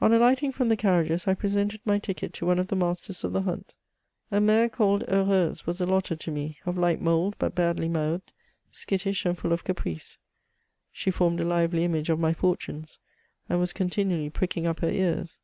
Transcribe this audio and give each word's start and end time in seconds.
On 0.00 0.12
alighting 0.12 0.50
from 0.50 0.68
the 0.68 0.76
carriages, 0.76 1.28
I 1.28 1.34
presented 1.34 1.80
my 1.84 2.00
ticket 2.00 2.32
to 2.32 2.44
one 2.44 2.58
of 2.58 2.66
the 2.66 2.74
masters 2.74 3.22
of 3.22 3.32
the 3.32 3.42
hunt. 3.42 3.72
A 4.32 4.40
mare 4.40 4.68
called 4.68 5.04
Heureuse 5.08 5.64
was 5.64 5.80
allotted 5.80 6.18
to 6.22 6.32
me— 6.32 6.58
of 6.66 6.76
light 6.76 7.00
mould, 7.00 7.36
but 7.38 7.54
badly 7.54 7.88
mouthed, 7.88 8.32
skittish 8.72 9.24
and 9.24 9.38
full 9.38 9.52
of 9.52 9.62
caprice; 9.62 10.18
she 10.90 11.12
formed 11.12 11.38
a 11.38 11.44
lively 11.44 11.84
image 11.84 12.10
of 12.10 12.18
my 12.18 12.32
fortunes, 12.34 12.98
and 13.48 13.60
was 13.60 13.72
continually 13.72 14.28
pricking 14.28 14.66
up 14.66 14.80
her 14.80 14.90
ears. 14.90 15.38